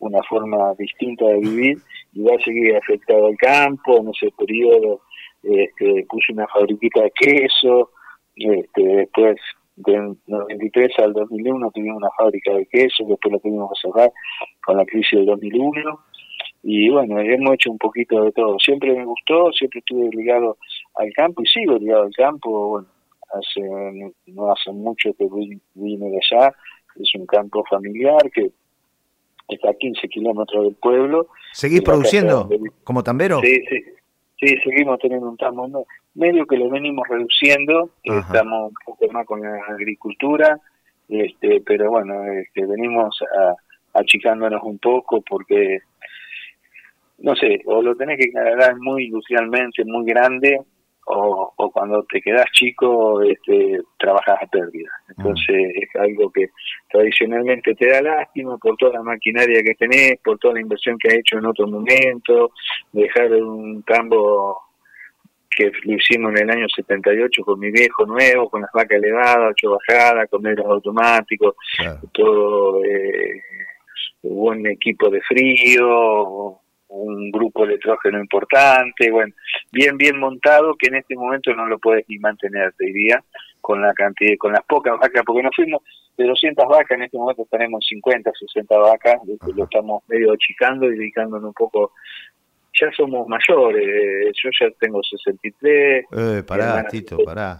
una 0.00 0.22
forma 0.24 0.74
distinta 0.74 1.26
de 1.26 1.38
vivir, 1.38 1.78
y 2.12 2.22
va 2.22 2.34
a 2.34 2.44
seguir 2.44 2.76
afectado 2.76 3.26
al 3.26 3.36
campo, 3.36 3.98
en 3.98 4.08
ese 4.08 4.30
periodo 4.36 5.00
este, 5.42 6.06
puse 6.08 6.32
una 6.32 6.46
fabriquita 6.48 7.02
de 7.02 7.12
queso, 7.12 7.90
este, 8.36 8.82
después 8.82 9.36
del 9.76 10.16
93 10.26 10.98
al 10.98 11.12
2001 11.12 11.70
tuvimos 11.70 11.96
una 11.96 12.10
fábrica 12.16 12.52
de 12.52 12.66
queso, 12.66 13.04
después 13.06 13.32
la 13.32 13.38
tuvimos 13.38 13.70
que 13.70 13.88
cerrar 13.88 14.12
con 14.64 14.76
la 14.76 14.84
crisis 14.84 15.12
del 15.12 15.26
2001, 15.26 16.00
y 16.64 16.90
bueno, 16.90 17.20
hemos 17.20 17.54
hecho 17.54 17.70
un 17.70 17.78
poquito 17.78 18.22
de 18.22 18.32
todo. 18.32 18.56
Siempre 18.58 18.94
me 18.94 19.04
gustó, 19.04 19.50
siempre 19.52 19.80
estuve 19.80 20.10
ligado 20.10 20.56
al 20.94 21.12
campo 21.12 21.42
y 21.42 21.46
sigo 21.46 21.76
ligado 21.76 22.04
al 22.04 22.14
campo, 22.14 22.68
bueno, 22.68 22.88
hace 23.32 24.14
no 24.26 24.52
hace 24.52 24.70
mucho 24.72 25.12
que 25.14 25.26
vine 25.74 26.10
de 26.10 26.18
allá, 26.18 26.54
es 26.96 27.10
un 27.14 27.26
campo 27.26 27.64
familiar 27.68 28.30
que 28.32 28.50
está 29.48 29.70
a 29.70 29.74
15 29.74 30.08
kilómetros 30.08 30.64
del 30.64 30.74
pueblo. 30.76 31.28
¿Seguís 31.52 31.82
produciendo 31.82 32.48
como 32.84 33.02
tambero? 33.02 33.40
Sí, 33.40 33.62
sí, 33.68 33.84
sí, 34.42 34.56
seguimos 34.64 34.98
teniendo 34.98 35.28
un 35.28 35.36
tambo 35.36 35.86
medio 36.14 36.44
que 36.46 36.56
lo 36.56 36.68
venimos 36.68 37.06
reduciendo, 37.08 37.90
estamos 38.02 38.70
un 38.70 38.74
poco 38.84 39.08
más 39.12 39.24
con 39.24 39.40
la 39.40 39.56
agricultura, 39.68 40.58
este, 41.08 41.62
pero 41.64 41.90
bueno, 41.90 42.24
este, 42.24 42.66
venimos 42.66 43.16
a, 43.38 43.54
achicándonos 44.00 44.62
un 44.64 44.78
poco 44.78 45.22
porque 45.22 45.78
no 47.18 47.36
sé, 47.36 47.60
o 47.66 47.80
lo 47.80 47.94
tenés 47.94 48.18
que 48.18 48.32
cargar 48.32 48.76
muy 48.80 49.04
industrialmente, 49.04 49.84
muy 49.84 50.04
grande, 50.04 50.58
o, 51.06 51.52
o 51.56 51.70
cuando 51.70 52.04
te 52.04 52.20
quedas 52.20 52.46
chico 52.52 53.22
este, 53.22 53.80
trabajas 53.98 54.38
a 54.42 54.46
pérdida. 54.46 54.90
Entonces 55.08 55.72
es 55.74 56.00
algo 56.00 56.30
que 56.30 56.48
tradicionalmente 56.90 57.74
te 57.74 57.88
da 57.88 58.02
lástima 58.02 58.56
por 58.58 58.76
toda 58.76 58.94
la 58.94 59.02
maquinaria 59.02 59.62
que 59.62 59.74
tenés, 59.74 60.18
por 60.24 60.38
toda 60.38 60.54
la 60.54 60.60
inversión 60.60 60.96
que 60.98 61.08
has 61.08 61.14
hecho 61.14 61.38
en 61.38 61.46
otro 61.46 61.66
momento, 61.66 62.52
dejar 62.92 63.32
un 63.32 63.82
campo 63.82 64.58
que 65.54 65.70
lo 65.84 65.96
hicimos 65.96 66.32
en 66.32 66.38
el 66.44 66.50
año 66.50 66.66
78 66.74 67.42
con 67.44 67.58
mi 67.58 67.70
viejo 67.70 68.06
nuevo, 68.06 68.48
con 68.48 68.62
las 68.62 68.70
vacas 68.72 68.98
elevadas, 68.98 69.52
ocho 69.52 69.72
bajadas, 69.72 70.28
con 70.30 70.42
medios 70.42 70.64
automáticos, 70.66 71.54
todo 72.12 72.82
eh, 72.84 73.42
buen 74.22 74.66
equipo 74.66 75.10
de 75.10 75.20
frío, 75.22 76.61
un 76.92 77.30
grupo 77.30 77.64
electrógeno 77.64 78.20
importante, 78.20 79.10
bueno, 79.10 79.32
bien, 79.70 79.96
bien 79.96 80.18
montado, 80.18 80.74
que 80.78 80.88
en 80.88 80.96
este 80.96 81.16
momento 81.16 81.54
no 81.54 81.66
lo 81.66 81.78
puedes 81.78 82.04
ni 82.08 82.18
mantener, 82.18 82.72
te 82.76 82.86
diría, 82.86 83.22
con 83.60 83.80
la 83.80 83.92
cantidad, 83.94 84.36
con 84.38 84.52
las 84.52 84.62
pocas 84.64 84.98
vacas, 85.00 85.22
porque 85.24 85.42
nos 85.42 85.56
fuimos 85.56 85.82
de 86.16 86.26
200 86.26 86.66
vacas, 86.68 86.90
en 86.98 87.04
este 87.04 87.16
momento 87.16 87.46
tenemos 87.50 87.84
50, 87.88 88.30
60 88.38 88.76
vacas, 88.76 89.20
lo 89.54 89.64
estamos 89.64 90.02
medio 90.08 90.32
achicando 90.32 90.86
y 90.86 90.96
dedicándonos 90.96 91.48
un 91.48 91.54
poco 91.54 91.92
ya 92.80 92.90
somos 92.96 93.28
mayores, 93.28 94.34
yo 94.42 94.50
ya 94.58 94.70
tengo 94.80 95.02
63. 95.02 96.06
Eh, 96.10 96.42
pará, 96.46 96.84
Tito, 96.88 97.18
pará. 97.24 97.56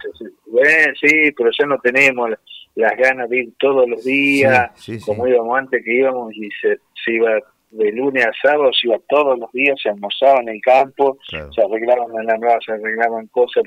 Bueno, 0.47 0.93
sí, 0.99 1.31
pero 1.37 1.49
ya 1.57 1.65
no 1.67 1.77
tenemos 1.79 2.31
las 2.75 2.97
ganas 2.97 3.29
de 3.29 3.39
ir 3.39 3.53
todos 3.59 3.87
los 3.87 4.03
días, 4.03 4.71
como 5.05 5.27
íbamos 5.27 5.57
antes 5.57 5.83
que 5.83 5.95
íbamos 5.95 6.33
y 6.35 6.49
se, 6.59 6.79
se 7.03 7.11
iba 7.11 7.39
de 7.73 7.91
lunes 7.91 8.25
a 8.25 8.31
sábado 8.41 8.71
se 8.73 8.87
iba 8.87 8.97
todos 9.09 9.37
los 9.39 9.51
días, 9.51 9.75
se 9.81 9.89
almorzaba 9.89 10.41
en 10.41 10.49
el 10.49 10.61
campo, 10.61 11.17
se 11.27 11.61
arreglaban 11.61 12.07
en 12.19 12.27
la 12.27 12.37
nueva, 12.37 12.59
se 12.65 12.73
arreglaban 12.73 13.27
cosas, 13.27 13.63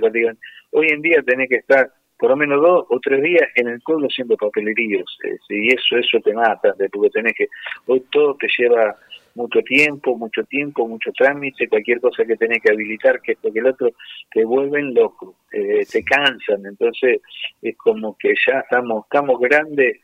hoy 0.71 0.87
en 0.89 1.03
día 1.03 1.23
tenés 1.27 1.49
que 1.49 1.57
estar 1.57 1.91
por 2.19 2.31
lo 2.31 2.37
menos 2.37 2.63
dos 2.63 2.87
o 2.89 2.99
tres 3.01 3.23
días 3.23 3.47
en 3.57 3.69
el 3.69 3.81
pueblo 3.81 4.07
haciendo 4.07 4.37
papeleríos, 4.37 5.19
y 5.49 5.75
eso 5.75 5.97
eso 5.97 6.19
te 6.21 6.33
mata, 6.33 6.75
porque 6.93 7.11
tenés 7.11 7.35
que, 7.35 7.49
hoy 7.87 8.01
todo 8.11 8.37
te 8.37 8.47
lleva 8.57 8.97
mucho 9.35 9.61
tiempo, 9.61 10.17
mucho 10.17 10.43
tiempo, 10.45 10.89
mucho 10.89 11.13
trámite, 11.13 11.69
cualquier 11.69 12.01
cosa 12.01 12.25
que 12.25 12.37
tenés 12.37 12.63
que 12.63 12.73
habilitar, 12.73 13.21
que 13.21 13.33
esto 13.33 13.53
que 13.53 13.59
el 13.59 13.67
otro, 13.67 13.91
te 14.33 14.45
vuelven 14.45 14.95
loco, 14.95 15.35
eh, 15.53 15.85
te 15.91 16.03
cansan, 16.05 16.65
entonces 16.65 17.21
es 17.61 17.77
como 17.77 18.17
que 18.17 18.33
ya 18.47 18.61
estamos, 18.61 19.05
estamos 19.05 19.39
grandes, 19.41 19.99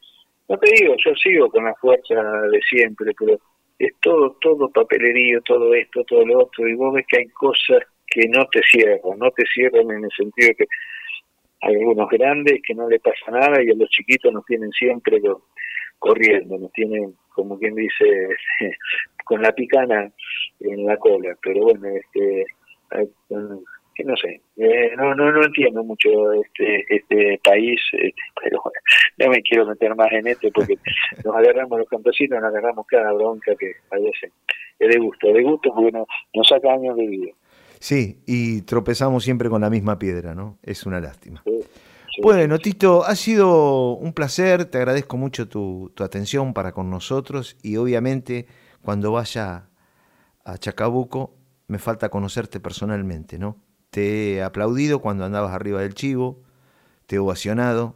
no 0.48 0.58
te 0.58 0.70
digo, 0.76 0.94
yo 1.02 1.14
sigo 1.14 1.48
con 1.48 1.64
la 1.64 1.74
fuerza 1.76 2.14
de 2.50 2.60
siempre, 2.68 3.12
pero 3.18 3.40
es 3.86 3.94
todo, 4.00 4.36
todo 4.40 4.70
papelerío, 4.70 5.40
todo 5.42 5.74
esto, 5.74 6.04
todo 6.04 6.24
lo 6.24 6.44
otro, 6.44 6.68
y 6.68 6.74
vos 6.74 6.94
ves 6.94 7.04
que 7.08 7.18
hay 7.18 7.28
cosas 7.30 7.80
que 8.06 8.28
no 8.28 8.46
te 8.46 8.60
cierran, 8.70 9.18
no 9.18 9.30
te 9.32 9.44
cierran 9.52 9.90
en 9.90 10.04
el 10.04 10.10
sentido 10.16 10.52
que 10.56 10.66
algunos 11.62 12.08
grandes 12.08 12.60
que 12.64 12.74
no 12.74 12.88
le 12.88 13.00
pasa 13.00 13.30
nada 13.30 13.62
y 13.62 13.70
a 13.70 13.74
los 13.74 13.88
chiquitos 13.88 14.32
nos 14.32 14.44
tienen 14.44 14.70
siempre 14.70 15.20
corriendo, 15.98 16.58
nos 16.58 16.72
tienen, 16.72 17.14
como 17.34 17.58
quien 17.58 17.74
dice, 17.74 18.28
con 19.24 19.42
la 19.42 19.52
picana 19.52 20.12
en 20.60 20.86
la 20.86 20.96
cola, 20.96 21.36
pero 21.42 21.62
bueno, 21.62 21.88
este, 21.88 22.46
no 24.04 24.16
sé, 24.16 24.40
eh, 24.56 24.92
no, 24.96 25.14
no, 25.14 25.30
no 25.30 25.44
entiendo 25.44 25.84
mucho 25.84 26.32
este, 26.32 26.84
este 26.88 27.40
país, 27.44 27.80
este, 27.92 28.22
pero 28.42 28.60
bueno, 28.62 28.78
no 29.18 29.28
me 29.30 29.42
quiero 29.42 29.66
meter 29.66 29.94
más 29.94 30.10
en 30.12 30.26
este 30.26 30.50
porque 30.50 30.76
nos 31.24 31.36
agarramos 31.36 31.78
los 31.78 31.88
campesinos, 31.88 32.40
nos 32.40 32.50
agarramos 32.50 32.86
cada 32.86 33.12
bronca 33.12 33.54
que 33.56 33.72
a 33.90 33.96
veces 33.96 34.32
es 34.78 34.88
de 34.88 34.98
gusto, 34.98 35.32
de 35.32 35.42
gusto 35.42 35.72
porque 35.74 35.92
nos, 35.92 36.06
nos 36.34 36.48
saca 36.48 36.72
años 36.72 36.96
de 36.96 37.06
vida. 37.06 37.32
Sí, 37.78 38.22
y 38.26 38.62
tropezamos 38.62 39.24
siempre 39.24 39.48
con 39.48 39.60
la 39.60 39.70
misma 39.70 39.98
piedra, 39.98 40.34
¿no? 40.34 40.58
Es 40.62 40.86
una 40.86 41.00
lástima. 41.00 41.42
bueno, 42.22 42.58
Tito, 42.58 43.04
ha 43.04 43.16
sido 43.16 43.94
un 43.94 44.12
placer, 44.12 44.66
te 44.66 44.78
agradezco 44.78 45.16
mucho 45.16 45.48
tu, 45.48 45.90
tu 45.94 46.04
atención 46.04 46.54
para 46.54 46.72
con 46.72 46.90
nosotros 46.90 47.56
y 47.62 47.76
obviamente 47.76 48.46
cuando 48.82 49.12
vaya 49.12 49.68
a 50.44 50.58
Chacabuco 50.58 51.34
me 51.68 51.78
falta 51.78 52.08
conocerte 52.08 52.60
personalmente, 52.60 53.38
¿no? 53.38 53.56
Te 53.92 54.36
he 54.36 54.42
aplaudido 54.42 55.00
cuando 55.00 55.26
andabas 55.26 55.52
arriba 55.52 55.82
del 55.82 55.92
chivo, 55.92 56.38
te 57.04 57.16
he 57.16 57.18
ovacionado, 57.18 57.94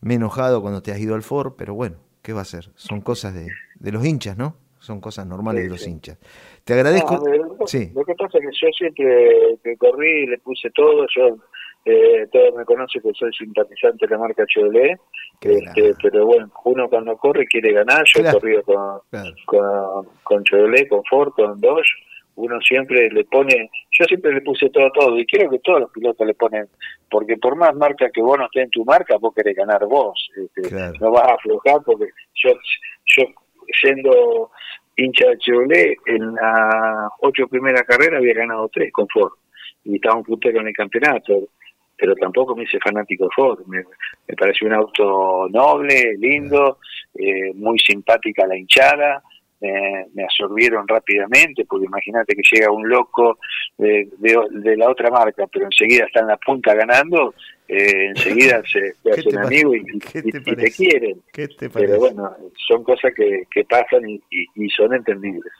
me 0.00 0.14
he 0.14 0.16
enojado 0.16 0.60
cuando 0.62 0.82
te 0.82 0.90
has 0.90 0.98
ido 0.98 1.14
al 1.14 1.22
Ford, 1.22 1.52
pero 1.56 1.74
bueno, 1.74 1.98
¿qué 2.22 2.32
va 2.32 2.40
a 2.40 2.44
ser? 2.44 2.70
Son 2.74 3.00
cosas 3.00 3.32
de, 3.32 3.46
de 3.76 3.92
los 3.92 4.04
hinchas, 4.04 4.36
¿no? 4.36 4.56
Son 4.80 5.00
cosas 5.00 5.24
normales 5.24 5.62
de 5.62 5.68
los 5.68 5.86
hinchas. 5.86 6.18
Te 6.64 6.74
agradezco. 6.74 7.22
lo, 7.24 7.68
sí. 7.68 7.92
lo 7.94 8.04
que 8.04 8.16
pasa 8.16 8.38
es 8.38 8.46
que 8.46 8.66
yo 8.66 8.72
siempre 8.76 9.58
que 9.62 9.76
corrí 9.76 10.26
le 10.26 10.38
puse 10.38 10.70
todo, 10.70 11.06
yo 11.14 11.36
eh, 11.84 12.26
todos 12.32 12.56
me 12.56 12.64
conocen 12.64 13.00
que 13.00 13.12
soy 13.14 13.32
simpatizante 13.32 14.08
de 14.08 14.10
la 14.10 14.18
marca 14.18 14.44
Chevrolet, 14.44 14.98
este, 15.40 15.94
pero 16.02 16.26
bueno, 16.26 16.50
uno 16.64 16.88
cuando 16.88 17.16
corre 17.16 17.46
quiere 17.46 17.72
ganar, 17.72 18.02
yo 18.12 18.22
he 18.24 18.32
corrido 18.32 18.64
con, 18.64 18.98
con, 19.46 20.08
con 20.24 20.42
Chevrolet, 20.42 20.88
con 20.88 21.04
Ford, 21.04 21.30
con 21.32 21.60
Dodge, 21.60 21.92
uno 22.36 22.60
siempre 22.60 23.10
le 23.10 23.24
pone, 23.24 23.70
yo 23.90 24.04
siempre 24.06 24.32
le 24.32 24.40
puse 24.40 24.70
todo, 24.70 24.90
todo, 24.90 25.18
y 25.18 25.26
creo 25.26 25.50
que 25.50 25.58
todos 25.58 25.80
los 25.80 25.90
pilotos 25.90 26.26
le 26.26 26.34
ponen, 26.34 26.66
porque 27.10 27.36
por 27.36 27.56
más 27.56 27.74
marca 27.74 28.10
que 28.10 28.22
vos 28.22 28.38
no 28.38 28.46
estés 28.46 28.64
en 28.64 28.70
tu 28.70 28.84
marca, 28.84 29.16
vos 29.18 29.34
querés 29.34 29.56
ganar 29.56 29.84
vos, 29.86 30.30
este, 30.36 30.74
no 31.00 31.10
vas 31.10 31.28
a 31.28 31.34
aflojar, 31.34 31.80
porque 31.84 32.06
yo, 32.34 32.50
yo 33.16 33.24
siendo 33.80 34.50
hincha 34.96 35.28
de 35.28 35.38
Chevrolet, 35.38 35.96
en 36.06 36.34
las 36.34 37.10
ocho 37.20 37.46
primeras 37.48 37.82
carreras 37.82 38.18
había 38.18 38.34
ganado 38.34 38.68
tres 38.68 38.92
con 38.92 39.06
Ford, 39.08 39.32
y 39.84 39.96
estaba 39.96 40.16
un 40.16 40.24
puntero 40.24 40.60
en 40.60 40.68
el 40.68 40.74
campeonato, 40.74 41.48
pero 41.96 42.14
tampoco 42.16 42.56
me 42.56 42.64
hice 42.64 42.78
fanático 42.80 43.24
de 43.24 43.30
Ford, 43.36 43.60
me, 43.66 43.84
me 44.26 44.34
pareció 44.36 44.66
un 44.66 44.74
auto 44.74 45.48
noble, 45.50 46.16
lindo, 46.18 46.78
eh, 47.14 47.52
muy 47.54 47.78
simpática 47.78 48.46
la 48.46 48.56
hinchada, 48.56 49.22
me, 49.62 50.24
absorbieron 50.24 50.86
rápidamente, 50.86 51.64
porque 51.64 51.86
imagínate 51.86 52.34
que 52.34 52.42
llega 52.50 52.70
un 52.70 52.88
loco 52.88 53.38
de, 53.78 54.08
de, 54.18 54.76
la 54.76 54.90
otra 54.90 55.10
marca, 55.10 55.46
pero 55.46 55.66
enseguida 55.66 56.04
está 56.06 56.20
en 56.20 56.28
la 56.28 56.36
punta 56.36 56.74
ganando, 56.74 57.34
eh, 57.68 58.08
enseguida 58.08 58.62
se, 58.70 58.94
hacen 59.10 59.38
amigos 59.38 59.76
y, 59.76 59.98
te, 59.98 60.70
quieren. 60.70 61.22
pero 61.72 61.98
bueno, 61.98 62.36
son 62.66 62.82
cosas 62.82 63.12
que, 63.14 63.44
que 63.50 63.64
pasan 63.64 64.08
y, 64.08 64.20
y 64.54 64.68
son 64.70 64.94
entendibles. 64.94 65.52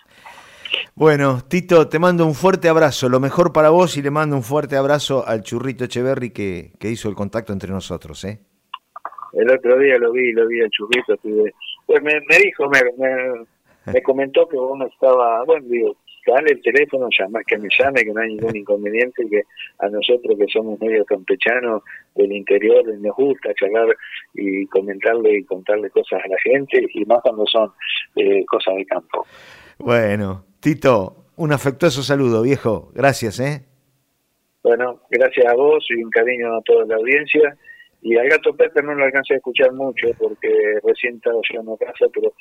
Bueno, 0.94 1.40
Tito, 1.47 1.88
te 1.88 1.99
mando 1.99 2.26
un 2.26 2.35
fuerte 2.35 2.68
abrazo, 2.68 3.09
lo 3.09 3.21
mejor 3.21 3.52
para 3.52 3.71
vos 3.71 3.97
y 3.97 4.02
le 4.02 4.11
mando 4.11 4.37
un 4.37 4.42
fuerte 4.42 4.76
abrazo 4.76 5.26
al 5.26 5.42
churrito 5.42 5.85
Echeverry 5.85 6.30
que, 6.30 6.73
que 6.78 6.90
hizo 6.90 7.09
el 7.09 7.14
contacto 7.14 7.52
entre 7.52 7.71
nosotros. 7.71 8.25
¿eh? 8.25 8.40
El 9.35 9.50
otro 9.50 9.78
día 9.78 9.99
lo 9.99 10.12
vi, 10.12 10.32
lo 10.32 10.47
vi 10.47 10.61
al 10.61 10.71
churrito, 10.71 11.16
pues 11.87 12.02
me, 12.02 12.21
me 12.28 12.38
dijo, 12.38 12.68
me, 12.68 12.80
me, 12.99 13.44
comentó 14.02 14.48
que 14.48 14.56
uno 14.56 14.86
estaba, 14.86 15.44
bueno, 15.44 15.66
digo, 15.68 15.96
dale 16.26 16.52
el 16.52 16.62
teléfono, 16.62 17.08
llama, 17.18 17.40
que 17.44 17.58
me 17.58 17.68
llame, 17.76 18.04
que 18.04 18.12
no 18.12 18.20
hay 18.20 18.34
ningún 18.34 18.56
inconveniente, 18.56 19.28
que 19.28 19.42
a 19.78 19.88
nosotros 19.88 20.36
que 20.38 20.46
somos 20.52 20.80
medio 20.80 21.04
campechanos 21.04 21.82
del 22.14 22.32
interior 22.32 22.86
nos 22.98 23.16
gusta 23.16 23.52
charlar 23.54 23.96
y 24.34 24.66
comentarle 24.66 25.38
y 25.38 25.44
contarle 25.44 25.90
cosas 25.90 26.20
a 26.24 26.28
la 26.28 26.36
gente, 26.42 26.86
y 26.94 27.04
más 27.04 27.20
cuando 27.22 27.44
son 27.46 27.72
eh, 28.16 28.44
cosas 28.46 28.76
de 28.76 28.86
campo. 28.86 29.26
Bueno, 29.78 30.44
Tito, 30.60 31.16
un 31.36 31.52
afectuoso 31.52 32.02
saludo, 32.02 32.42
viejo. 32.42 32.90
Gracias, 32.94 33.40
¿eh? 33.40 33.64
Bueno, 34.62 35.00
gracias 35.10 35.46
a 35.46 35.54
vos 35.54 35.84
y 35.90 36.04
un 36.04 36.10
cariño 36.10 36.56
a 36.56 36.62
toda 36.62 36.84
la 36.86 36.96
audiencia. 36.96 37.56
Y 38.00 38.16
al 38.16 38.28
gato 38.28 38.54
Pepe 38.54 38.82
no 38.82 38.94
lo 38.94 39.04
alcancé 39.04 39.34
a 39.34 39.36
escuchar 39.38 39.72
mucho 39.72 40.08
porque 40.18 40.48
recién 40.84 41.16
estaba 41.16 41.40
llegando 41.48 41.74
a 41.74 41.78
casa, 41.78 42.06
pero 42.12 42.32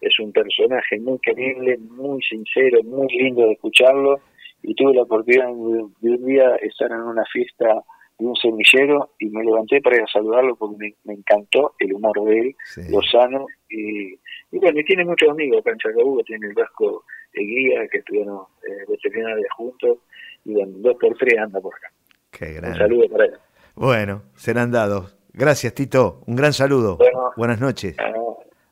es 0.00 0.18
un 0.20 0.32
personaje 0.32 0.98
muy 1.00 1.18
querible, 1.18 1.78
muy 1.78 2.22
sincero, 2.22 2.82
muy 2.84 3.08
lindo 3.08 3.46
de 3.46 3.52
escucharlo. 3.52 4.20
Y 4.62 4.74
tuve 4.74 4.94
la 4.94 5.02
oportunidad 5.02 5.46
de 5.46 6.10
un 6.10 6.26
día 6.26 6.56
estar 6.56 6.90
en 6.90 7.00
una 7.00 7.24
fiesta 7.26 7.82
de 8.18 8.26
un 8.26 8.34
semillero 8.36 9.10
y 9.18 9.26
me 9.26 9.44
levanté 9.44 9.80
para 9.80 9.96
ir 9.96 10.02
a 10.02 10.06
saludarlo 10.06 10.56
porque 10.56 10.94
me, 11.04 11.14
encantó 11.14 11.74
el 11.78 11.92
humor 11.92 12.24
de 12.24 12.38
él, 12.38 12.56
lo 12.90 13.00
sano. 13.02 13.46
Y, 13.68 14.14
y, 14.50 14.58
bueno, 14.58 14.80
y 14.80 14.84
tiene 14.84 15.04
muchos 15.04 15.28
amigos 15.28 15.60
acá 15.60 15.72
en 15.72 15.78
Chacabuco, 15.78 16.22
tiene 16.24 16.46
el 16.46 16.54
Vasco 16.54 17.04
Guía, 17.34 17.86
que 17.90 17.98
estuvieron 17.98 18.44
eh, 18.66 18.84
veterinarios 18.88 19.48
juntos, 19.56 19.98
y 20.44 20.54
bueno, 20.54 20.72
dos 20.78 20.96
por 20.98 21.16
tres 21.18 21.38
anda 21.38 21.60
por 21.60 21.74
acá. 21.74 21.90
Qué 22.30 22.58
Un 22.62 22.76
saludo 22.76 23.08
para 23.08 23.24
él. 23.26 23.32
Bueno, 23.74 24.22
serán 24.34 24.70
dados. 24.70 25.16
Gracias, 25.32 25.74
Tito. 25.74 26.22
Un 26.26 26.36
gran 26.36 26.52
saludo. 26.52 26.98
Buenas 27.36 27.60
noches. 27.60 27.96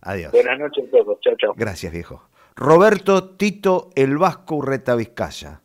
Adiós. 0.05 0.33
Buenas 0.33 0.59
noches 0.59 0.85
a 0.87 0.91
todos. 0.91 1.19
Chao, 1.21 1.35
chao. 1.37 1.55
Gracias, 1.57 1.93
viejo. 1.93 2.23
Roberto 2.55 3.31
Tito 3.37 3.91
El 3.97 4.17
Vasco 4.17 4.57
Urreta 4.57 4.95
Vizcaya. 4.95 5.64